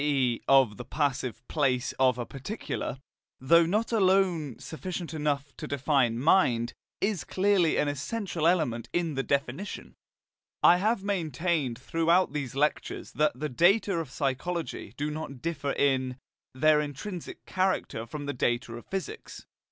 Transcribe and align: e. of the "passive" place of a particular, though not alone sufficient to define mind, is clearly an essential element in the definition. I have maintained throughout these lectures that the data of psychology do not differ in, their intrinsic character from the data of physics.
e. 0.03 0.41
of 0.47 0.77
the 0.77 0.83
"passive" 0.83 1.47
place 1.47 1.93
of 1.99 2.17
a 2.17 2.25
particular, 2.25 2.97
though 3.39 3.67
not 3.67 3.91
alone 3.91 4.57
sufficient 4.57 5.11
to 5.11 5.67
define 5.67 6.17
mind, 6.17 6.73
is 7.01 7.23
clearly 7.23 7.77
an 7.77 7.87
essential 7.87 8.47
element 8.47 8.89
in 8.93 9.13
the 9.13 9.21
definition. 9.21 9.93
I 10.63 10.77
have 10.77 11.03
maintained 11.03 11.77
throughout 11.77 12.33
these 12.33 12.55
lectures 12.55 13.11
that 13.11 13.39
the 13.39 13.47
data 13.47 13.93
of 13.95 14.09
psychology 14.09 14.95
do 14.97 15.11
not 15.11 15.39
differ 15.39 15.73
in, 15.73 16.17
their 16.55 16.81
intrinsic 16.81 17.45
character 17.45 18.07
from 18.07 18.25
the 18.25 18.33
data 18.33 18.73
of 18.73 18.87
physics. 18.87 19.45